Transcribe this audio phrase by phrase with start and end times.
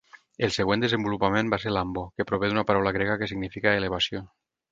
[0.45, 4.27] El següent desenvolupament va ser l""ambo", que prové d"una paraula grega que significa elevació.